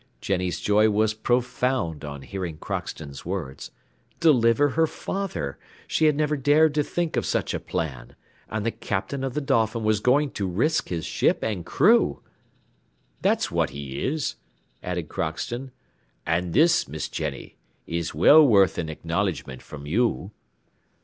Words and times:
Jenny's 0.19 0.59
joy 0.59 0.89
was 0.89 1.13
profound 1.13 2.03
on 2.03 2.23
hearing 2.23 2.57
Crockston's 2.57 3.23
words. 3.23 3.69
Deliver 4.19 4.69
her 4.69 4.87
father! 4.87 5.59
She 5.85 6.05
had 6.05 6.15
never 6.15 6.35
dared 6.35 6.73
to 6.73 6.81
think 6.83 7.15
of 7.15 7.23
such 7.23 7.53
a 7.53 7.59
plan, 7.59 8.15
and 8.49 8.65
the 8.65 8.71
Captain 8.71 9.23
of 9.23 9.35
the 9.35 9.41
Dolphin 9.41 9.83
was 9.83 9.99
going 9.99 10.31
to 10.31 10.47
risk 10.47 10.89
his 10.89 11.05
ship 11.05 11.43
and 11.43 11.63
crew! 11.67 12.23
"That's 13.21 13.51
what 13.51 13.69
he 13.69 14.03
is," 14.03 14.37
added 14.81 15.07
Crockston; 15.07 15.69
"and 16.25 16.53
this, 16.55 16.87
Miss 16.87 17.07
Jenny, 17.07 17.57
is 17.85 18.15
well 18.15 18.43
worth 18.43 18.79
an 18.79 18.89
acknowledgment 18.89 19.61
from 19.61 19.85
you." 19.85 20.31